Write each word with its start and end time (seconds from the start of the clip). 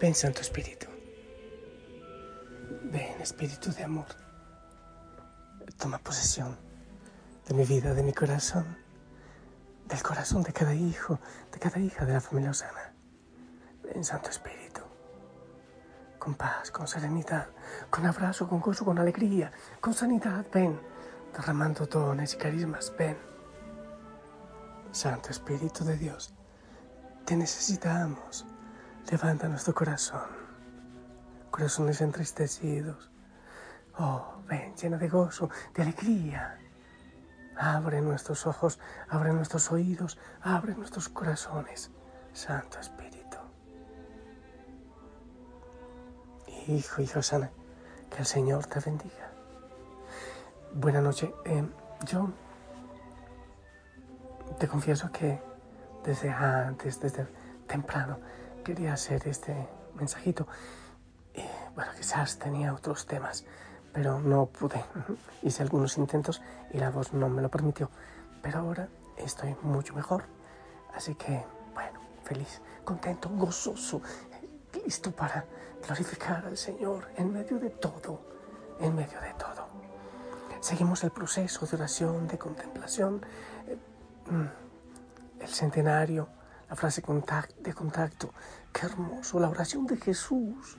Ven, 0.00 0.14
Santo 0.14 0.42
Espíritu. 0.42 0.86
Ven, 2.84 3.20
Espíritu 3.20 3.72
de 3.72 3.82
amor. 3.82 4.06
Toma 5.76 5.98
posesión 5.98 6.56
de 7.48 7.54
mi 7.54 7.64
vida, 7.64 7.92
de 7.94 8.04
mi 8.04 8.12
corazón, 8.12 8.78
del 9.86 10.00
corazón 10.00 10.44
de 10.44 10.52
cada 10.52 10.72
hijo, 10.72 11.18
de 11.50 11.58
cada 11.58 11.80
hija 11.80 12.04
de 12.04 12.12
la 12.12 12.20
familia 12.20 12.50
Osana. 12.50 12.94
Ven, 13.82 14.04
Santo 14.04 14.30
Espíritu. 14.30 14.82
Con 16.20 16.34
paz, 16.36 16.70
con 16.70 16.86
serenidad, 16.86 17.48
con 17.90 18.06
abrazo, 18.06 18.48
con 18.48 18.60
gozo, 18.60 18.84
con 18.84 19.00
alegría, 19.00 19.50
con 19.80 19.94
sanidad. 19.94 20.46
Ven, 20.52 20.80
derramando 21.34 21.86
dones 21.86 22.34
y 22.34 22.36
carismas. 22.36 22.92
Ven. 22.96 23.18
Santo 24.92 25.30
Espíritu 25.30 25.84
de 25.84 25.96
Dios, 25.96 26.32
te 27.24 27.36
necesitamos. 27.36 28.46
Levanta 29.10 29.48
nuestro 29.48 29.74
corazón, 29.74 30.20
corazones 31.50 32.02
entristecidos. 32.02 33.10
Oh, 33.96 34.42
ven, 34.46 34.74
llena 34.76 34.98
de 34.98 35.08
gozo, 35.08 35.48
de 35.74 35.82
alegría. 35.82 36.58
Abre 37.56 38.02
nuestros 38.02 38.46
ojos, 38.46 38.78
abre 39.08 39.32
nuestros 39.32 39.72
oídos, 39.72 40.18
abre 40.42 40.74
nuestros 40.74 41.08
corazones, 41.08 41.90
Santo 42.34 42.78
Espíritu. 42.78 43.38
Hijo, 46.66 47.00
hijo 47.00 47.22
sana, 47.22 47.50
que 48.10 48.18
el 48.18 48.26
Señor 48.26 48.66
te 48.66 48.78
bendiga. 48.78 49.32
Buenas 50.74 51.02
noches. 51.02 51.30
Eh, 51.46 51.66
yo 52.04 52.28
te 54.58 54.68
confieso 54.68 55.10
que 55.10 55.40
desde 56.04 56.28
antes, 56.28 57.00
desde 57.00 57.26
temprano, 57.66 58.18
quería 58.68 58.92
hacer 58.92 59.26
este 59.26 59.54
mensajito. 59.94 60.46
Y, 61.34 61.40
bueno, 61.74 61.90
quizás 61.96 62.38
tenía 62.38 62.74
otros 62.74 63.06
temas, 63.06 63.46
pero 63.94 64.20
no 64.20 64.44
pude. 64.44 64.84
Hice 65.42 65.62
algunos 65.62 65.96
intentos 65.96 66.42
y 66.70 66.76
la 66.76 66.90
voz 66.90 67.14
no 67.14 67.30
me 67.30 67.40
lo 67.40 67.48
permitió. 67.48 67.88
Pero 68.42 68.58
ahora 68.58 68.88
estoy 69.16 69.56
mucho 69.62 69.94
mejor. 69.94 70.24
Así 70.94 71.14
que, 71.14 71.42
bueno, 71.72 71.98
feliz, 72.24 72.60
contento, 72.84 73.30
gozoso, 73.30 74.02
listo 74.84 75.12
para 75.12 75.46
glorificar 75.86 76.44
al 76.44 76.58
Señor 76.58 77.08
en 77.16 77.32
medio 77.32 77.58
de 77.58 77.70
todo, 77.70 78.20
en 78.80 78.94
medio 78.94 79.18
de 79.18 79.32
todo. 79.32 79.66
Seguimos 80.60 81.02
el 81.04 81.10
proceso 81.10 81.64
de 81.64 81.74
oración, 81.74 82.28
de 82.28 82.36
contemplación, 82.36 83.24
eh, 83.66 83.78
mm, 84.30 85.40
el 85.42 85.48
centenario, 85.48 86.28
la 86.68 86.76
frase 86.76 87.02
de 87.60 87.74
contacto, 87.74 88.32
Qué 88.72 88.86
hermoso 88.86 89.40
la 89.40 89.48
oración 89.48 89.86
de 89.86 89.96
Jesús. 89.96 90.78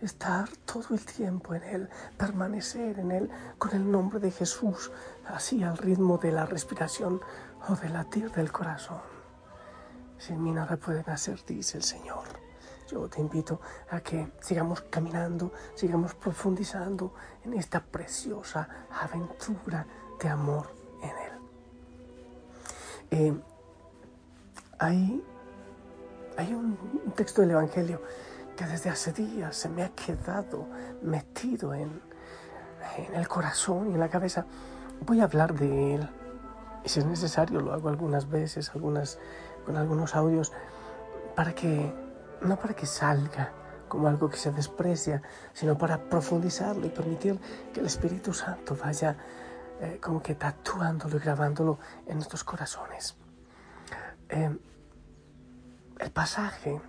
Estar 0.00 0.48
todo 0.64 0.94
el 0.94 1.04
tiempo 1.04 1.54
en 1.54 1.62
Él, 1.64 1.88
permanecer 2.16 2.98
en 2.98 3.10
Él 3.10 3.30
con 3.58 3.72
el 3.74 3.90
nombre 3.90 4.20
de 4.20 4.30
Jesús, 4.30 4.92
así 5.26 5.62
al 5.64 5.76
ritmo 5.76 6.18
de 6.18 6.30
la 6.30 6.46
respiración 6.46 7.20
o 7.68 7.74
del 7.74 7.94
latir 7.94 8.30
del 8.30 8.52
corazón. 8.52 9.00
Sin 10.18 10.42
mí 10.42 10.52
nada 10.52 10.76
pueden 10.76 11.08
hacer, 11.10 11.44
dice 11.44 11.78
el 11.78 11.84
Señor. 11.84 12.24
Yo 12.88 13.08
te 13.08 13.20
invito 13.20 13.60
a 13.90 14.00
que 14.00 14.32
sigamos 14.40 14.82
caminando, 14.82 15.52
sigamos 15.74 16.14
profundizando 16.14 17.14
en 17.44 17.54
esta 17.54 17.80
preciosa 17.80 18.68
aventura 18.90 19.86
de 20.20 20.28
amor 20.28 20.72
en 21.02 21.10
Él. 21.10 21.32
Eh, 23.10 23.42
hay 24.78 25.22
hay 26.38 26.54
un, 26.54 26.78
texto 27.16 27.40
del 27.40 27.50
Evangelio 27.50 28.00
que 28.56 28.64
desde 28.64 28.90
hace 28.90 29.12
días 29.12 29.56
se 29.56 29.68
me 29.68 29.82
ha 29.82 29.88
quedado 29.88 30.68
metido 31.02 31.74
en, 31.74 32.00
en 32.96 33.14
el 33.16 33.26
corazón 33.26 33.90
y 33.90 33.94
en 33.94 34.00
la 34.00 34.08
cabeza. 34.08 34.46
Voy 35.04 35.20
a 35.20 35.24
hablar 35.24 35.52
de 35.54 35.96
él. 35.96 36.08
Y 36.84 36.88
si 36.88 37.00
es 37.00 37.06
necesario, 37.06 37.60
lo 37.60 37.72
hago 37.72 37.88
algunas 37.88 38.30
veces, 38.30 38.70
algunas, 38.72 39.18
con 39.66 39.76
algunos 39.76 40.14
audios, 40.14 40.52
para 41.34 41.54
que, 41.56 41.92
no 42.42 42.56
para 42.56 42.74
que 42.74 42.86
salga 42.86 43.52
como 43.88 44.06
algo 44.06 44.30
que 44.30 44.36
se 44.36 44.52
desprecia, 44.52 45.22
sino 45.52 45.76
para 45.76 45.98
profundizarlo 46.08 46.86
y 46.86 46.90
permitir 46.90 47.40
que 47.72 47.80
el 47.80 47.86
Espíritu 47.86 48.32
Santo 48.32 48.76
vaya 48.80 49.16
eh, 49.80 49.98
como 50.00 50.22
que 50.22 50.36
tatuándolo 50.36 51.16
y 51.16 51.20
grabándolo 51.20 51.80
en 52.06 52.14
nuestros 52.14 52.44
corazones. 52.44 53.17
Eh, 54.30 54.58
el 55.98 56.10
pasaje 56.10 56.80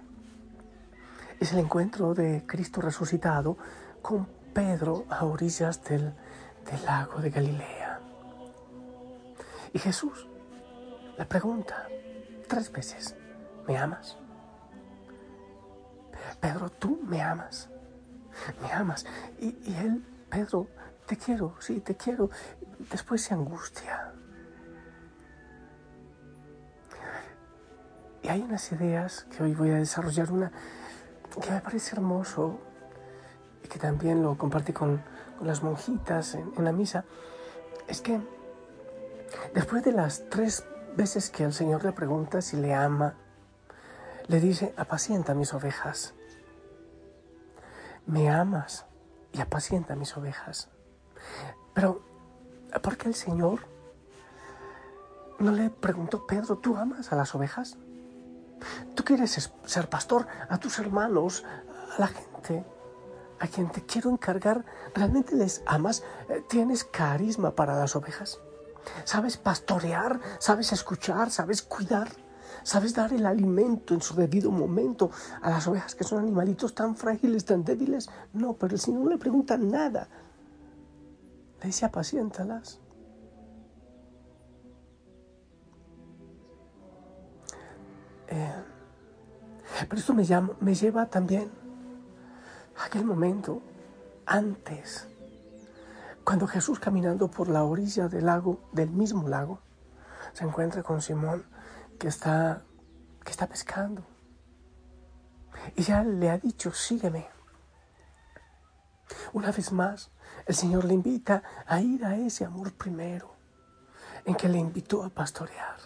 es 1.39 1.53
el 1.53 1.59
encuentro 1.59 2.13
de 2.13 2.45
Cristo 2.45 2.81
resucitado 2.81 3.57
con 4.01 4.27
Pedro 4.53 5.05
a 5.09 5.25
orillas 5.25 5.83
del, 5.83 6.13
lago 6.85 7.19
de 7.21 7.29
Galilea. 7.29 7.99
Y 9.73 9.79
Jesús 9.79 10.27
le 11.17 11.25
pregunta 11.25 11.87
tres 12.47 12.71
veces, 12.71 13.15
¿me 13.67 13.77
amas? 13.77 14.17
Pedro, 16.39 16.69
tú 16.69 16.99
me 17.03 17.21
amas, 17.21 17.69
me 18.61 18.71
amas. 18.71 19.05
Y, 19.39 19.57
y 19.69 19.75
él, 19.75 20.05
Pedro, 20.29 20.67
te 21.05 21.17
quiero, 21.17 21.55
sí, 21.59 21.79
te 21.79 21.95
quiero. 21.95 22.29
Después 22.91 23.23
se 23.23 23.33
angustia. 23.33 24.13
Y 28.21 28.27
hay 28.27 28.41
unas 28.41 28.71
ideas 28.71 29.25
que 29.35 29.43
hoy 29.43 29.53
voy 29.53 29.71
a 29.71 29.75
desarrollar, 29.75 30.31
una 30.31 30.51
que 31.41 31.51
me 31.51 31.61
parece 31.61 31.95
hermoso 31.95 32.59
y 33.63 33.67
que 33.67 33.79
también 33.79 34.21
lo 34.23 34.37
compartí 34.37 34.73
con, 34.73 35.01
las 35.41 35.63
monjitas 35.63 36.35
en, 36.35 36.65
la 36.65 36.73
misa, 36.73 37.05
es 37.87 38.01
que 38.01 38.19
después 39.53 39.85
de 39.85 39.93
las 39.93 40.27
tres 40.29 40.65
veces 40.97 41.29
que 41.29 41.45
el 41.45 41.53
Señor 41.53 41.85
le 41.85 41.93
pregunta 41.93 42.41
si 42.41 42.57
le 42.57 42.73
ama, 42.73 43.13
le 44.27 44.41
dice, 44.41 44.73
apacienta 44.75 45.33
mis 45.33 45.53
ovejas. 45.53 46.13
Me 48.05 48.29
amas 48.29 48.85
y 49.31 49.39
apacienta 49.39 49.95
mis 49.95 50.17
ovejas. 50.17 50.67
Pero, 51.73 52.01
¿por 52.81 52.97
qué 52.97 53.07
el 53.07 53.15
Señor 53.15 53.61
no 55.39 55.51
le 55.51 55.69
preguntó, 55.69 56.27
Pedro, 56.27 56.57
¿tú 56.57 56.75
amas 56.75 57.13
a 57.13 57.15
las 57.15 57.33
ovejas? 57.33 57.77
Quieres 59.09 59.49
ser 59.65 59.89
pastor 59.89 60.27
a 60.49 60.59
tus 60.59 60.77
hermanos, 60.77 61.43
a 61.97 61.99
la 61.99 62.07
gente 62.09 62.63
a 63.39 63.47
quien 63.47 63.71
te 63.71 63.83
quiero 63.83 64.11
encargar. 64.11 64.63
¿Realmente 64.93 65.35
les 65.35 65.63
amas? 65.65 66.03
Eh, 66.29 66.43
¿Tienes 66.47 66.83
carisma 66.83 67.55
para 67.55 67.75
las 67.75 67.95
ovejas? 67.95 68.39
¿Sabes 69.05 69.35
pastorear? 69.35 70.19
¿Sabes 70.37 70.71
escuchar? 70.73 71.31
¿Sabes 71.31 71.63
cuidar? 71.63 72.07
¿Sabes 72.61 72.93
dar 72.93 73.11
el 73.11 73.25
alimento 73.25 73.95
en 73.95 74.01
su 74.03 74.13
debido 74.13 74.51
momento 74.51 75.09
a 75.41 75.49
las 75.49 75.65
ovejas 75.65 75.95
que 75.95 76.03
son 76.03 76.19
animalitos 76.19 76.75
tan 76.75 76.95
frágiles, 76.95 77.45
tan 77.45 77.63
débiles? 77.63 78.11
No, 78.33 78.53
pero 78.53 78.75
el 78.75 78.79
Señor 78.79 79.05
no 79.05 79.09
le 79.09 79.17
pregunta 79.17 79.57
nada. 79.57 80.07
Le 81.61 81.65
dice 81.65 81.83
apaciéntalas. 81.83 82.79
Eh, 88.27 88.63
pero 89.87 89.99
esto 89.99 90.13
me, 90.13 90.75
lleva 90.75 91.05
también 91.05 91.49
a 92.77 92.85
aquel 92.85 93.05
momento 93.05 93.61
antes, 94.25 95.07
cuando 96.23 96.47
Jesús 96.47 96.79
caminando 96.79 97.29
por 97.29 97.49
la 97.49 97.63
orilla 97.63 98.07
del 98.07 98.25
lago, 98.25 98.59
del 98.71 98.89
mismo 98.89 99.27
lago, 99.27 99.59
se 100.33 100.43
encuentra 100.43 100.83
con 100.83 101.01
Simón 101.01 101.43
que 101.97 102.07
está 102.07 102.63
que 103.23 103.31
está 103.31 103.47
pescando. 103.47 104.03
Y 105.75 105.83
ya 105.83 106.03
le 106.03 106.29
ha 106.29 106.37
dicho, 106.37 106.71
sígueme. 106.71 107.27
Una 109.33 109.51
vez 109.51 109.71
más, 109.71 110.11
el 110.45 110.55
Señor 110.55 110.85
le 110.85 110.93
invita 110.93 111.43
a 111.65 111.81
ir 111.81 112.05
a 112.05 112.15
ese 112.15 112.45
amor 112.45 112.73
primero, 112.73 113.35
en 114.25 114.35
que 114.35 114.49
le 114.49 114.57
invitó 114.57 115.03
a 115.03 115.09
pastorear. 115.09 115.77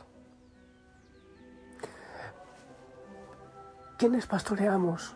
¿Quiénes 3.98 4.26
pastoreamos 4.26 5.16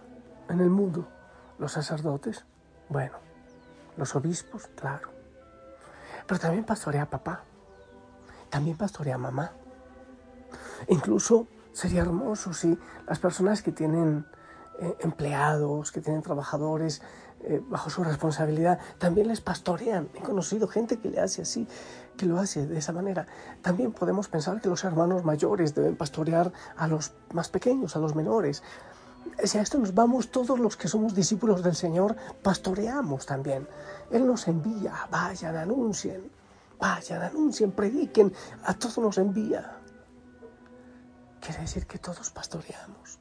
en 0.49 0.59
el 0.59 0.69
mundo? 0.69 1.07
Los 1.57 1.73
sacerdotes, 1.73 2.45
bueno, 2.89 3.17
los 3.97 4.15
obispos, 4.15 4.67
claro. 4.75 5.09
Pero 6.27 6.39
también 6.39 6.63
pastorea 6.63 7.09
papá, 7.09 7.43
también 8.49 8.77
pastorea 8.77 9.17
mamá. 9.17 9.51
Incluso 10.87 11.47
sería 11.73 12.01
hermoso 12.01 12.53
si 12.53 12.77
las 13.07 13.19
personas 13.19 13.61
que 13.61 13.71
tienen 13.71 14.25
eh, 14.79 14.95
empleados, 14.99 15.91
que 15.91 16.01
tienen 16.01 16.21
trabajadores 16.21 17.01
eh, 17.43 17.61
bajo 17.67 17.89
su 17.89 18.03
responsabilidad, 18.03 18.79
también 18.97 19.27
les 19.27 19.41
pastorean. 19.41 20.09
He 20.15 20.21
conocido 20.21 20.67
gente 20.67 20.97
que 20.97 21.09
le 21.09 21.19
hace 21.19 21.43
así, 21.43 21.67
que 22.17 22.25
lo 22.25 22.39
hace 22.39 22.65
de 22.65 22.77
esa 22.77 22.93
manera. 22.93 23.27
También 23.61 23.91
podemos 23.91 24.27
pensar 24.27 24.59
que 24.59 24.69
los 24.69 24.83
hermanos 24.83 25.23
mayores 25.23 25.75
deben 25.75 25.95
pastorear 25.95 26.51
a 26.75 26.87
los 26.87 27.13
más 27.33 27.49
pequeños, 27.49 27.95
a 27.95 27.99
los 27.99 28.15
menores. 28.15 28.63
Si 29.43 29.57
a 29.57 29.61
esto 29.61 29.77
nos 29.77 29.93
vamos, 29.93 30.31
todos 30.31 30.59
los 30.59 30.77
que 30.77 30.87
somos 30.87 31.13
discípulos 31.13 31.63
del 31.63 31.75
Señor 31.75 32.15
pastoreamos 32.41 33.25
también. 33.25 33.67
Él 34.09 34.25
nos 34.25 34.47
envía, 34.47 34.93
vayan, 35.11 35.57
anuncien, 35.57 36.31
vayan, 36.79 37.21
anuncien, 37.21 37.71
prediquen, 37.71 38.33
a 38.63 38.73
todos 38.73 38.97
nos 38.97 39.17
envía. 39.17 39.77
Quiere 41.39 41.61
decir 41.61 41.85
que 41.85 41.99
todos 41.99 42.31
pastoreamos. 42.31 43.19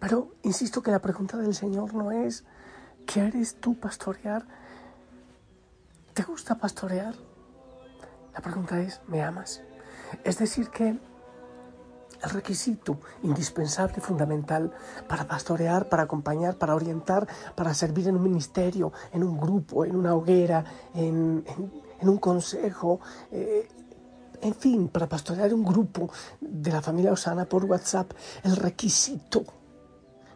Pero 0.00 0.34
insisto 0.42 0.82
que 0.82 0.90
la 0.90 1.00
pregunta 1.00 1.36
del 1.36 1.54
Señor 1.54 1.94
no 1.94 2.10
es, 2.10 2.44
¿quieres 3.12 3.56
tú 3.58 3.74
pastorear? 3.74 4.44
¿Te 6.12 6.22
gusta 6.22 6.56
pastorear? 6.56 7.14
La 8.34 8.40
pregunta 8.40 8.78
es, 8.80 9.00
¿me 9.08 9.22
amas? 9.22 9.62
Es 10.24 10.38
decir, 10.38 10.68
que 10.68 10.88
el 10.88 12.30
requisito 12.30 12.98
indispensable 13.22 14.00
fundamental 14.00 14.72
para 15.08 15.26
pastorear, 15.26 15.88
para 15.88 16.02
acompañar, 16.02 16.58
para 16.58 16.74
orientar, 16.74 17.26
para 17.54 17.72
servir 17.72 18.08
en 18.08 18.16
un 18.16 18.22
ministerio, 18.22 18.92
en 19.12 19.24
un 19.24 19.40
grupo, 19.40 19.84
en 19.84 19.96
una 19.96 20.14
hoguera, 20.14 20.64
en, 20.94 21.44
un 22.02 22.18
consejo, 22.18 23.00
eh, 23.30 23.68
en 24.42 24.54
fin, 24.54 24.88
para 24.88 25.08
pastorear 25.08 25.54
un 25.54 25.64
grupo 25.64 26.10
de 26.40 26.70
la 26.70 26.82
familia 26.82 27.12
Osana 27.12 27.46
por 27.46 27.64
WhatsApp, 27.64 28.12
el 28.44 28.56
requisito 28.56 29.44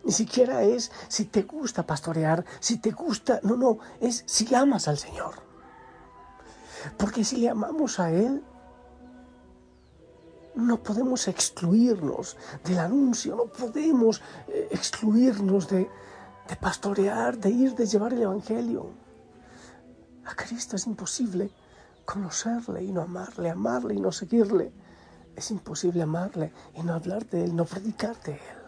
ni 0.04 0.12
siquiera 0.12 0.62
es 0.62 0.90
si 1.08 1.26
te 1.26 1.42
gusta 1.42 1.84
pastorear, 1.84 2.44
si 2.60 2.78
te 2.78 2.90
gusta, 2.90 3.40
no, 3.42 3.56
no, 3.56 3.78
es 4.00 4.24
si 4.26 4.52
amas 4.54 4.88
al 4.88 4.98
Señor. 4.98 5.34
Porque 6.96 7.24
si 7.24 7.36
le 7.36 7.48
amamos 7.48 8.00
a 8.00 8.10
Él, 8.10 8.42
no 10.54 10.82
podemos 10.82 11.28
excluirnos 11.28 12.36
del 12.64 12.78
anuncio, 12.78 13.36
no 13.36 13.46
podemos 13.46 14.20
eh, 14.48 14.68
excluirnos 14.70 15.68
de, 15.68 15.88
de 16.48 16.56
pastorear, 16.56 17.38
de 17.38 17.50
ir, 17.50 17.74
de 17.74 17.86
llevar 17.86 18.12
el 18.12 18.22
Evangelio. 18.22 18.90
A 20.26 20.34
Cristo 20.34 20.76
es 20.76 20.86
imposible 20.86 21.50
conocerle 22.04 22.82
y 22.82 22.92
no 22.92 23.02
amarle, 23.02 23.50
amarle 23.50 23.94
y 23.94 24.00
no 24.00 24.12
seguirle. 24.12 24.72
Es 25.34 25.50
imposible 25.50 26.02
amarle 26.02 26.52
y 26.74 26.82
no 26.82 26.92
hablar 26.94 27.24
de 27.26 27.44
Él, 27.44 27.56
no 27.56 27.64
predicar 27.64 28.20
de 28.22 28.32
Él. 28.32 28.61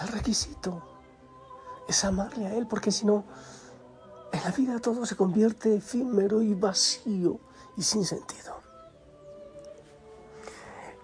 El 0.00 0.08
requisito 0.08 0.82
es 1.88 2.04
amarle 2.04 2.46
a 2.46 2.54
Él, 2.54 2.66
porque 2.66 2.90
si 2.90 3.06
no, 3.06 3.24
en 4.32 4.42
la 4.42 4.50
vida 4.50 4.78
todo 4.78 5.06
se 5.06 5.16
convierte 5.16 5.76
efímero 5.76 6.42
y 6.42 6.54
vacío 6.54 7.40
y 7.76 7.82
sin 7.82 8.04
sentido. 8.04 8.60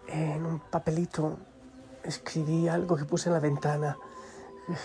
En 0.08 0.44
un 0.44 0.60
papelito 0.60 1.38
escribí 2.02 2.68
algo 2.68 2.96
que 2.96 3.04
puse 3.04 3.28
en 3.28 3.34
la 3.34 3.40
ventana. 3.40 3.96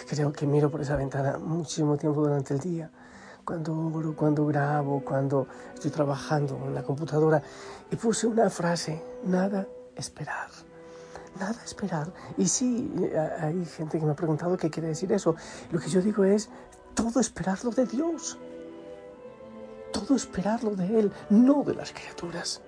Creo 0.07 0.31
que 0.31 0.45
miro 0.45 0.71
por 0.71 0.81
esa 0.81 0.95
ventana 0.95 1.38
muchísimo 1.38 1.98
tiempo 1.98 2.21
durante 2.21 2.54
el 2.54 2.59
día. 2.59 2.89
Cuando 3.44 3.74
cuando 4.15 4.45
grabo, 4.45 5.04
cuando 5.04 5.48
estoy 5.74 5.92
trabajando 5.92 6.56
en 6.65 6.75
la 6.75 6.83
computadora. 6.83 7.42
Y 7.92 7.95
puse 7.95 8.27
una 8.27 8.50
frase, 8.50 9.04
nada 9.24 9.68
esperar. 9.95 10.67
Nada 11.39 11.62
esperar. 11.63 12.13
Y 12.38 12.48
sí, 12.48 12.92
hay 13.39 13.66
gente 13.66 14.00
que 14.00 14.06
me 14.06 14.12
ha 14.12 14.16
preguntado 14.16 14.57
qué 14.57 14.69
quiere 14.69 14.89
decir 14.89 15.12
eso. 15.12 15.36
Lo 15.72 15.80
que 15.80 15.89
yo 15.89 16.01
digo 16.01 16.24
es, 16.24 16.50
todo 16.95 17.19
esperarlo 17.19 17.72
de 17.72 17.86
Dios 17.86 18.38
todo 19.92 20.16
esperarlo 20.16 20.75
de 20.75 21.00
Él, 21.00 21.12
no 21.30 21.63
de 21.63 21.75
las 21.75 21.92
criaturas. 21.92 22.62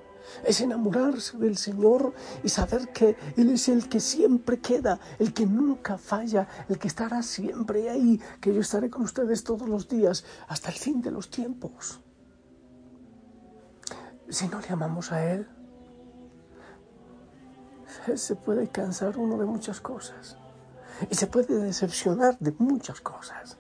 Es 0.44 0.62
enamorarse 0.62 1.38
del 1.38 1.57
Señor 1.57 2.13
y 2.44 2.50
saber 2.50 2.89
que 2.89 3.16
Él 3.36 3.50
es 3.51 3.68
el 3.69 3.89
que 3.89 4.00
siempre 4.00 4.60
queda, 4.60 5.00
el 5.18 5.33
que 5.33 5.45
nunca 5.45 5.98
falla, 5.98 6.48
el 6.68 6.77
que 6.77 6.88
estará 6.88 7.24
siempre 7.24 7.89
ahí, 7.89 8.22
que 8.39 8.54
yo 8.54 8.62
estaré 8.62 8.89
con 8.89 9.04
ustedes 9.04 9.44
todos 9.44 9.68
los 9.68 9.88
días 9.88 10.24
hasta 10.48 10.69
el 10.69 10.75
fin 10.75 11.01
de 11.01 11.12
los 11.12 11.30
tiempos. 11.30 12.00
Si 14.30 14.48
no 14.48 14.60
le 14.60 14.69
amamos 14.69 15.12
a 15.12 15.31
Él, 15.31 15.48
se 18.15 18.36
puede 18.36 18.68
cansar 18.69 19.18
uno 19.18 19.38
de 19.38 19.45
muchas 19.45 19.81
cosas 19.81 20.38
y 21.09 21.15
se 21.15 21.27
puede 21.27 21.59
decepcionar 21.59 22.38
de 22.39 22.53
muchas 22.57 23.01
cosas. 23.01 23.57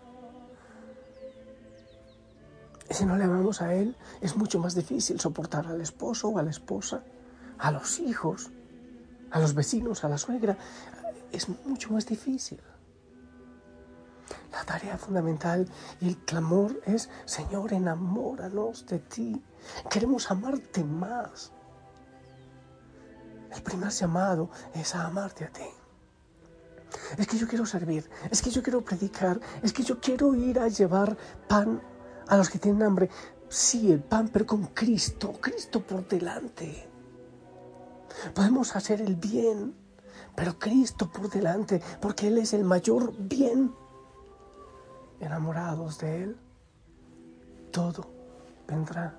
Y 2.89 2.93
si 2.93 3.05
no 3.05 3.17
le 3.17 3.23
amamos 3.23 3.61
a 3.61 3.73
Él, 3.73 3.95
es 4.19 4.35
mucho 4.35 4.59
más 4.59 4.73
difícil 4.73 5.19
soportar 5.19 5.67
al 5.67 5.79
esposo 5.79 6.29
o 6.29 6.39
a 6.39 6.43
la 6.43 6.49
esposa, 6.49 7.03
a 7.59 7.71
los 7.71 7.99
hijos, 7.99 8.49
a 9.31 9.39
los 9.39 9.53
vecinos, 9.53 10.03
a 10.03 10.09
la 10.09 10.17
suegra. 10.17 10.57
Es 11.31 11.47
mucho 11.65 11.91
más 11.93 12.07
difícil. 12.07 12.59
La 14.51 14.63
tarea 14.63 14.97
fundamental 14.97 15.67
y 16.01 16.07
el 16.07 16.17
clamor 16.17 16.81
es, 16.85 17.09
Señor, 17.25 17.73
enamóranos 17.73 18.87
de 18.87 18.99
ti. 18.99 19.43
Queremos 19.89 20.31
amarte 20.31 20.83
más. 20.83 21.51
El 23.51 23.61
primer 23.63 23.89
llamado 23.89 24.49
es 24.73 24.95
a 24.95 25.05
amarte 25.05 25.45
a 25.45 25.49
ti. 25.49 25.63
Es 27.17 27.27
que 27.27 27.37
yo 27.37 27.47
quiero 27.47 27.65
servir, 27.65 28.09
es 28.31 28.41
que 28.41 28.49
yo 28.49 28.63
quiero 28.63 28.81
predicar, 28.81 29.39
es 29.61 29.73
que 29.73 29.83
yo 29.83 29.99
quiero 29.99 30.33
ir 30.35 30.59
a 30.59 30.67
llevar 30.67 31.17
pan 31.47 31.81
a 32.27 32.37
los 32.37 32.49
que 32.49 32.59
tienen 32.59 32.83
hambre. 32.83 33.09
Sí, 33.47 33.91
el 33.91 34.01
pan, 34.01 34.29
pero 34.31 34.45
con 34.45 34.67
Cristo, 34.67 35.33
Cristo 35.39 35.81
por 35.81 36.07
delante. 36.07 36.87
Podemos 38.33 38.75
hacer 38.75 39.01
el 39.01 39.15
bien, 39.15 39.75
pero 40.35 40.57
Cristo 40.57 41.11
por 41.11 41.29
delante, 41.29 41.81
porque 42.01 42.27
Él 42.27 42.37
es 42.37 42.53
el 42.53 42.63
mayor 42.63 43.13
bien. 43.17 43.73
Enamorados 45.19 45.99
de 45.99 46.23
Él, 46.23 46.37
todo 47.71 48.07
vendrá 48.67 49.17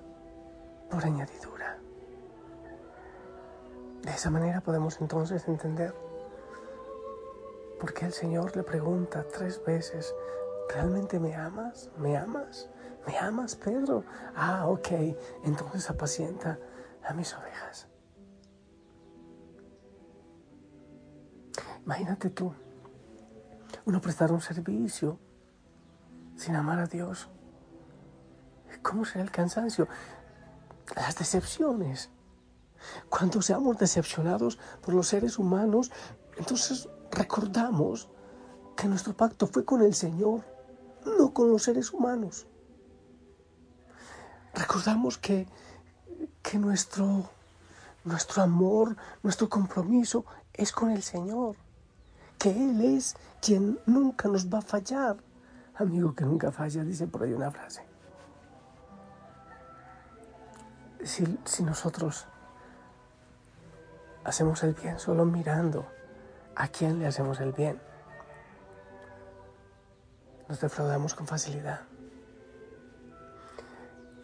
por 0.89 1.03
añadidura. 1.03 1.77
De 4.03 4.11
esa 4.11 4.29
manera 4.29 4.61
podemos 4.61 4.99
entonces 4.99 5.47
entender 5.47 5.93
por 7.79 7.93
qué 7.93 8.05
el 8.05 8.13
Señor 8.13 8.55
le 8.55 8.63
pregunta 8.63 9.25
tres 9.31 9.63
veces, 9.63 10.13
¿realmente 10.69 11.19
me 11.19 11.35
amas? 11.35 11.89
¿Me 11.97 12.17
amas? 12.17 12.69
¿Me 13.07 13.17
amas, 13.17 13.55
Pedro? 13.55 14.03
Ah, 14.35 14.67
ok, 14.67 14.89
entonces 15.43 15.89
apacienta 15.89 16.59
a 17.03 17.13
mis 17.13 17.33
ovejas. 17.35 17.87
Imagínate 21.83 22.29
tú, 22.29 22.53
uno 23.85 24.01
prestar 24.01 24.31
un 24.31 24.41
servicio 24.41 25.19
sin 26.35 26.55
amar 26.55 26.79
a 26.79 26.85
Dios. 26.85 27.29
¿Cómo 28.81 29.05
será 29.05 29.23
el 29.23 29.31
cansancio? 29.31 29.87
Las 30.95 31.17
decepciones. 31.17 32.09
Cuando 33.09 33.41
seamos 33.41 33.77
decepcionados 33.77 34.57
por 34.81 34.93
los 34.93 35.07
seres 35.07 35.39
humanos, 35.39 35.91
entonces 36.37 36.89
recordamos 37.11 38.09
que 38.75 38.87
nuestro 38.87 39.13
pacto 39.13 39.47
fue 39.47 39.65
con 39.65 39.81
el 39.81 39.93
Señor, 39.93 40.41
no 41.17 41.33
con 41.33 41.49
los 41.49 41.63
seres 41.63 41.91
humanos 41.91 42.47
recordamos 44.53 45.17
que, 45.17 45.47
que 46.41 46.57
nuestro, 46.57 47.29
nuestro 48.03 48.43
amor, 48.43 48.95
nuestro 49.23 49.49
compromiso 49.49 50.25
es 50.53 50.71
con 50.71 50.91
el 50.91 51.03
Señor, 51.03 51.55
que 52.37 52.49
Él 52.49 52.81
es 52.81 53.15
quien 53.41 53.79
nunca 53.85 54.27
nos 54.27 54.47
va 54.47 54.59
a 54.59 54.61
fallar. 54.61 55.17
Amigo 55.75 56.13
que 56.13 56.25
nunca 56.25 56.51
falla, 56.51 56.83
dice 56.83 57.07
por 57.07 57.23
ahí 57.23 57.33
una 57.33 57.51
frase. 57.51 57.83
Si, 61.03 61.25
si 61.45 61.63
nosotros 61.63 62.27
hacemos 64.23 64.63
el 64.63 64.73
bien 64.73 64.99
solo 64.99 65.25
mirando 65.25 65.85
a 66.55 66.67
quién 66.67 66.99
le 66.99 67.07
hacemos 67.07 67.39
el 67.39 67.53
bien. 67.53 67.81
Nos 70.47 70.59
defraudamos 70.59 71.13
con 71.13 71.27
facilidad. 71.27 71.81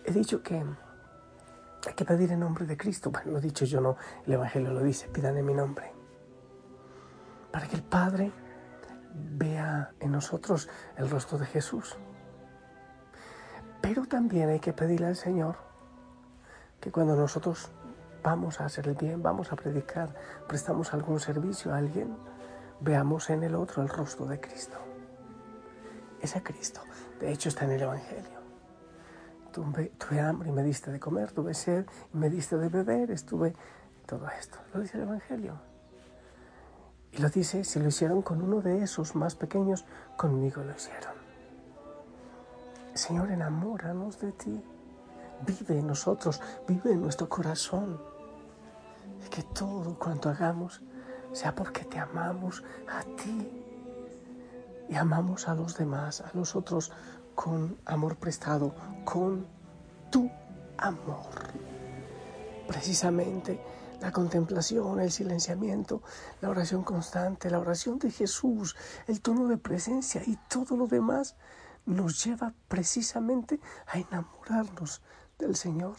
He 0.03 0.11
dicho 0.11 0.41
que 0.43 0.55
hay 0.55 1.93
que 1.93 2.05
pedir 2.05 2.31
en 2.31 2.41
nombre 2.41 2.65
de 2.65 2.77
Cristo. 2.77 3.11
Bueno, 3.11 3.31
lo 3.31 3.37
he 3.39 3.41
dicho 3.41 3.65
yo, 3.65 3.81
no, 3.81 3.97
el 4.25 4.33
Evangelio 4.33 4.71
lo 4.71 4.81
dice, 4.81 5.07
pidan 5.07 5.37
en 5.37 5.45
mi 5.45 5.53
nombre. 5.53 5.91
Para 7.51 7.67
que 7.67 7.75
el 7.75 7.83
Padre 7.83 8.31
vea 9.13 9.91
en 9.99 10.11
nosotros 10.11 10.69
el 10.97 11.09
rostro 11.09 11.37
de 11.37 11.45
Jesús. 11.45 11.95
Pero 13.81 14.05
también 14.05 14.49
hay 14.49 14.59
que 14.59 14.73
pedirle 14.73 15.07
al 15.07 15.15
Señor 15.15 15.57
que 16.79 16.91
cuando 16.91 17.15
nosotros 17.15 17.71
vamos 18.23 18.61
a 18.61 18.65
hacer 18.65 18.87
el 18.87 18.95
bien, 18.95 19.21
vamos 19.21 19.51
a 19.51 19.55
predicar, 19.55 20.13
prestamos 20.47 20.93
algún 20.93 21.19
servicio 21.19 21.73
a 21.73 21.77
alguien, 21.77 22.15
veamos 22.79 23.29
en 23.29 23.43
el 23.43 23.55
otro 23.55 23.81
el 23.81 23.89
rostro 23.89 24.25
de 24.25 24.39
Cristo. 24.39 24.77
Ese 26.21 26.41
Cristo, 26.41 26.81
de 27.19 27.31
hecho, 27.31 27.49
está 27.49 27.65
en 27.65 27.71
el 27.71 27.81
Evangelio. 27.81 28.37
Tuve, 29.51 29.91
tuve, 29.97 30.19
hambre 30.19 30.49
y 30.49 30.51
me 30.51 30.63
diste 30.63 30.91
de 30.91 30.99
comer, 30.99 31.31
tuve 31.31 31.53
sed 31.53 31.85
y 32.13 32.17
me 32.17 32.29
diste 32.29 32.57
de 32.57 32.69
beber, 32.69 33.11
estuve 33.11 33.55
todo 34.05 34.27
esto. 34.29 34.57
Lo 34.73 34.81
dice 34.81 34.97
el 34.97 35.03
Evangelio. 35.03 35.59
Y 37.11 37.21
lo 37.21 37.29
dice, 37.29 37.63
si 37.63 37.79
lo 37.79 37.87
hicieron 37.87 38.21
con 38.21 38.41
uno 38.41 38.61
de 38.61 38.83
esos 38.83 39.15
más 39.15 39.35
pequeños, 39.35 39.85
conmigo 40.15 40.63
lo 40.63 40.75
hicieron. 40.75 41.13
Señor, 42.93 43.31
enamóranos 43.31 44.19
de 44.19 44.31
ti. 44.31 44.63
Vive 45.45 45.79
en 45.79 45.87
nosotros, 45.87 46.41
vive 46.67 46.91
en 46.93 47.01
nuestro 47.01 47.29
corazón. 47.29 48.01
Y 49.25 49.29
que 49.29 49.43
todo 49.43 49.97
cuanto 49.97 50.29
hagamos 50.29 50.81
sea 51.31 51.53
porque 51.53 51.85
te 51.85 51.99
amamos 51.99 52.63
a 52.87 53.03
ti. 53.15 53.63
Y 54.89 54.95
amamos 54.95 55.47
a 55.47 55.55
los 55.55 55.77
demás, 55.77 56.21
a 56.21 56.31
los 56.33 56.55
otros, 56.55 56.91
con 57.35 57.77
amor 57.85 58.15
prestado, 58.15 58.73
con 59.05 59.45
tu 60.09 60.29
amor. 60.77 61.29
Precisamente 62.67 63.61
la 64.01 64.11
contemplación, 64.11 64.99
el 64.99 65.11
silenciamiento, 65.11 66.01
la 66.41 66.49
oración 66.49 66.83
constante, 66.83 67.49
la 67.49 67.59
oración 67.59 67.99
de 67.99 68.11
Jesús, 68.11 68.75
el 69.07 69.21
tono 69.21 69.47
de 69.47 69.57
presencia 69.57 70.21
y 70.25 70.37
todo 70.47 70.75
lo 70.77 70.87
demás 70.87 71.35
nos 71.85 72.23
lleva 72.23 72.53
precisamente 72.67 73.59
a 73.87 73.97
enamorarnos 73.97 75.01
del 75.39 75.55
Señor 75.55 75.95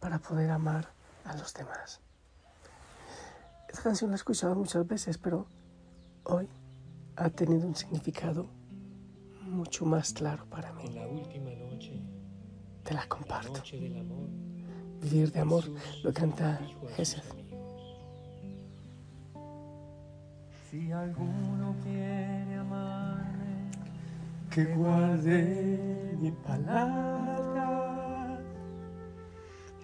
para 0.00 0.18
poder 0.18 0.50
amar 0.50 0.88
a 1.24 1.34
los 1.36 1.52
demás. 1.54 2.00
Esta 3.68 3.82
canción 3.82 4.10
la 4.10 4.16
he 4.16 4.18
escuchado 4.18 4.54
muchas 4.54 4.86
veces, 4.86 5.18
pero 5.18 5.46
hoy 6.24 6.48
ha 7.16 7.28
tenido 7.30 7.66
un 7.66 7.74
significado 7.74 8.46
mucho 9.42 9.84
más 9.86 10.12
claro 10.12 10.44
para 10.46 10.72
mí. 10.72 10.88
la 10.88 11.06
última 11.06 11.50
noche, 11.50 12.00
Te 12.84 12.94
la 12.94 13.06
comparto. 13.08 13.52
la 13.52 13.58
noche 13.58 13.80
del 13.80 13.98
amor, 13.98 14.28
Vivir 15.00 15.30
de 15.32 15.40
amor 15.40 15.64
lo 16.02 16.12
canta 16.12 16.58
Jesús. 16.96 17.22
Si 20.70 20.92
alguno 20.92 21.74
quiere 21.82 22.56
amarme, 22.56 23.70
Que 24.50 24.64
guarde 24.74 26.16
mi 26.20 26.30
palabra 26.32 27.47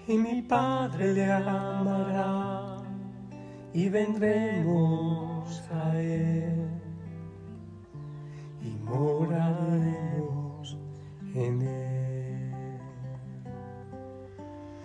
y 0.06 0.18
mi 0.18 0.42
Padre 0.42 1.14
le 1.14 1.32
amará 1.32 2.76
y 3.72 3.88
vendremos 3.88 5.62
a 5.72 5.98
Él 5.98 6.68
y 8.62 8.70
moraremos 8.84 10.78
en 11.34 11.62
Él. 11.62 12.52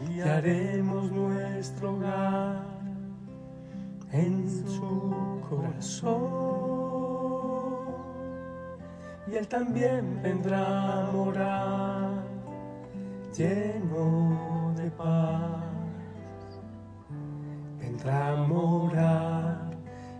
Y 0.09 0.21
haremos 0.21 1.11
nuestro 1.11 1.95
hogar 1.95 2.63
en 4.11 4.49
su 4.67 5.41
corazón 5.49 6.49
y 9.27 9.35
Él 9.35 9.47
también 9.47 10.21
vendrá 10.23 11.07
a 11.07 11.11
morar 11.11 12.23
lleno 13.37 14.58
paz. 14.91 15.63
Vendrá 17.79 18.33
a 18.33 18.35
morar 18.35 19.69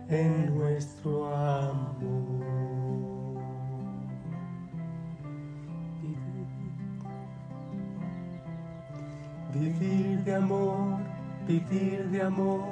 en 0.08 0.54
nuestro 0.56 1.26
amor. 1.34 2.40
Vivir 9.52 10.24
de 10.24 10.34
amor, 10.34 10.98
vivir 11.46 12.08
de 12.10 12.22
amor, 12.22 12.62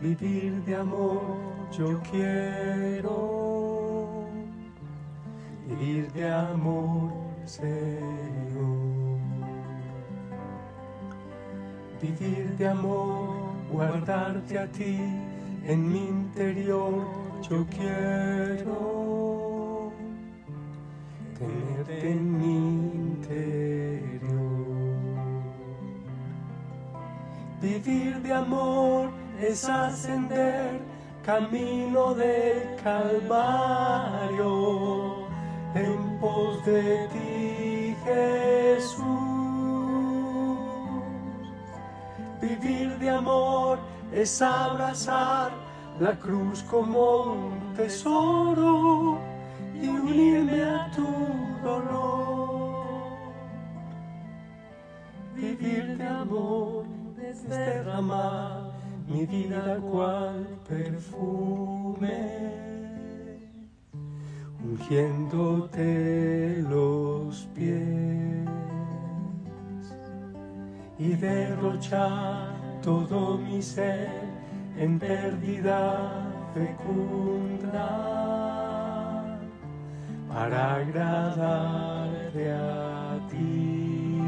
vivir 0.00 0.62
de 0.64 0.74
amor, 0.76 1.22
yo 1.70 2.00
quiero 2.10 3.48
vivir 5.68 6.10
de 6.12 6.28
amor, 6.28 7.12
Señor. 7.44 8.77
Vivir 12.00 12.56
de 12.56 12.68
amor, 12.68 13.56
guardarte 13.72 14.56
a 14.58 14.68
ti 14.68 15.00
en 15.66 15.92
mi 15.92 16.06
interior, 16.06 17.04
yo 17.48 17.66
quiero 17.66 18.78
tenerte 21.36 22.12
en 22.12 22.38
mi 22.38 22.56
interior. 22.94 23.98
Vivir 27.60 28.22
de 28.22 28.32
amor 28.32 29.10
es 29.40 29.68
ascender 29.68 30.80
camino 31.26 32.14
del 32.14 32.76
Calvario 32.82 34.46
en 35.74 36.18
pos 36.20 36.64
de 36.64 37.08
ti, 37.12 37.17
Vivir 42.60 42.98
de 42.98 43.10
amor 43.10 43.78
es 44.12 44.42
abrazar 44.42 45.52
la 46.00 46.18
cruz 46.18 46.62
como 46.64 47.22
un 47.32 47.74
tesoro 47.76 49.18
y 49.80 49.86
unirme 49.86 50.64
a 50.64 50.90
tu 50.90 51.06
dolor. 51.62 52.78
Vivir 55.36 55.98
de 55.98 56.06
amor 56.06 56.84
es 57.22 57.48
derramar 57.48 58.72
mi 59.06 59.24
vida 59.24 59.78
cual 59.80 60.46
perfume, 60.68 62.10
ungiéndote 64.64 65.84
los 66.68 67.46
pies 67.54 68.48
y 70.98 71.14
derrochar 71.14 72.47
todo 72.82 73.38
mi 73.38 73.60
ser 73.62 74.10
en 74.76 74.98
pérdida 74.98 76.26
fecunda 76.54 77.88
para 80.28 80.76
agradarte 80.76 82.52
a 82.52 83.18
ti. 83.30 84.22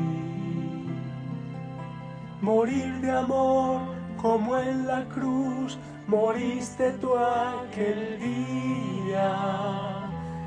Morir 2.40 3.00
de 3.00 3.10
amor 3.10 3.80
como 4.20 4.56
en 4.58 4.86
la 4.86 5.04
cruz 5.04 5.78
moriste 6.06 6.92
tú 7.00 7.14
aquel 7.16 8.18
día. 8.18 9.36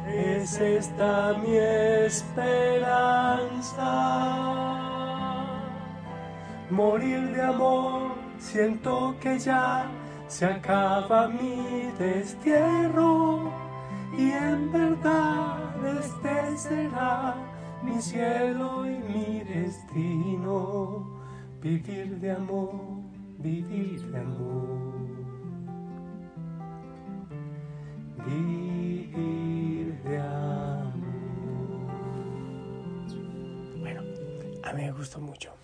Es 0.07 0.60
esta 0.60 1.33
mi 1.41 1.55
esperanza. 1.55 2.53
Morir 6.70 7.36
de 7.36 7.41
amor, 7.41 8.13
siento 8.39 9.15
que 9.20 9.38
ya 9.38 9.86
se 10.27 10.46
acaba 10.46 11.27
mi 11.27 11.91
destierro 12.00 13.51
y 14.17 14.32
en 14.32 14.72
verdad 14.72 15.70
este 16.00 16.58
será 16.58 17.36
mi 17.84 18.01
cielo 18.01 18.86
y 18.86 18.98
mi 18.98 19.39
destino. 19.41 21.22
Vivir 21.62 22.20
de 22.20 22.32
amor, 22.32 22.74
vivir 23.38 24.01
de 24.12 24.20
amor. 24.20 24.93
Vivir 28.25 30.01
de 30.03 30.20
amor. 30.20 30.93
Bueno, 33.79 34.01
a 34.63 34.74
mí 34.74 34.82
me 34.84 34.91
gustó 34.91 35.20
mucho. 35.20 35.62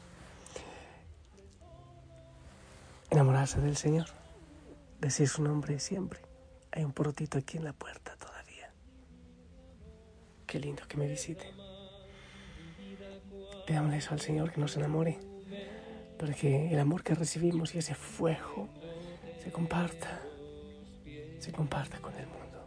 Enamorarse 3.39 3.61
del 3.61 3.77
Señor, 3.77 4.07
decir 4.99 5.29
su 5.29 5.41
nombre 5.41 5.79
siempre. 5.79 6.19
Hay 6.71 6.83
un 6.83 6.91
porotito 6.91 7.37
aquí 7.37 7.57
en 7.57 7.63
la 7.63 7.71
puerta 7.71 8.17
todavía. 8.17 8.73
Qué 10.45 10.59
lindo 10.59 10.83
que 10.89 10.97
me 10.97 11.07
visite. 11.07 11.45
Pidámosle 13.65 13.97
eso 13.97 14.13
al 14.13 14.19
Señor 14.19 14.51
que 14.51 14.59
nos 14.59 14.75
enamore, 14.75 15.19
para 16.17 16.33
que 16.33 16.73
el 16.73 16.79
amor 16.79 17.01
que 17.01 17.15
recibimos 17.15 17.73
y 17.75 17.77
ese 17.77 17.95
fuego 17.95 18.67
se 19.41 19.51
comparta, 19.53 20.19
se 21.39 21.53
comparta 21.53 21.99
con 21.99 22.13
el 22.15 22.27
mundo. 22.27 22.65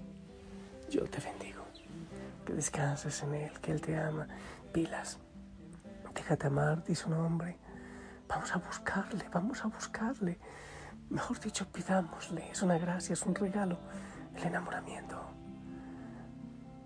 Yo 0.88 1.04
te 1.04 1.20
bendigo, 1.20 1.64
que 2.46 2.54
descanses 2.54 3.22
en 3.24 3.34
Él, 3.34 3.60
que 3.60 3.72
Él 3.72 3.80
te 3.82 3.94
ama. 3.94 4.26
Pilas, 4.72 5.18
déjate 6.14 6.46
amar, 6.46 6.82
di 6.82 6.94
su 6.94 7.10
nombre. 7.10 7.58
Vamos 8.28 8.52
a 8.52 8.58
buscarle, 8.58 9.28
vamos 9.32 9.64
a 9.64 9.68
buscarle. 9.68 10.38
Mejor 11.10 11.38
dicho, 11.40 11.66
pidámosle. 11.70 12.50
Es 12.50 12.62
una 12.62 12.78
gracia, 12.78 13.12
es 13.12 13.22
un 13.22 13.34
regalo, 13.34 13.78
el 14.34 14.44
enamoramiento. 14.44 15.20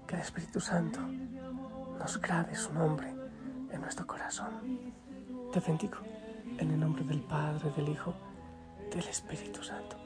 Que 0.07 0.17
el 0.17 0.21
Espíritu 0.21 0.61
Santo 0.61 1.01
nos 1.01 2.21
grabe 2.21 2.55
su 2.55 2.73
nombre 2.73 3.15
en 3.71 3.81
nuestro 3.81 4.07
corazón. 4.07 4.95
Te 5.53 5.61
bendigo 5.61 5.99
en 6.59 6.71
el 6.71 6.81
nombre 6.81 7.05
del 7.05 7.21
Padre, 7.23 7.71
del 7.77 7.89
Hijo, 7.89 8.15
del 8.91 9.07
Espíritu 9.07 9.63
Santo. 9.63 9.97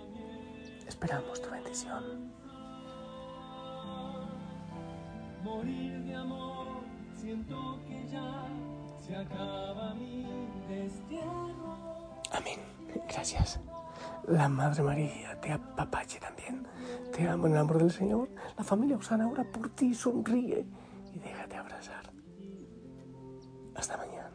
Esperamos 0.86 1.40
tu 1.40 1.50
bendición. 1.50 2.32
Morir 5.42 6.04
de 6.04 6.14
amor, 6.14 6.66
siento 7.16 7.80
que 7.86 8.08
ya 8.08 8.46
se 9.00 9.16
acaba 9.16 9.94
mi. 9.94 10.39
Amén. 12.32 12.60
Gracias. 13.08 13.60
La 14.28 14.48
Madre 14.48 14.82
María 14.82 15.40
te 15.40 15.52
apapache 15.52 16.20
también. 16.20 16.66
Te 17.12 17.28
amo 17.28 17.46
en 17.46 17.52
el 17.52 17.58
amor 17.58 17.78
del 17.78 17.90
Señor. 17.90 18.28
La 18.56 18.64
familia 18.64 18.96
Osana 18.96 19.24
ahora 19.24 19.44
por 19.44 19.70
ti, 19.70 19.94
sonríe 19.94 20.66
y 21.12 21.18
déjate 21.18 21.56
abrazar. 21.56 22.10
Hasta 23.74 23.96
mañana. 23.96 24.30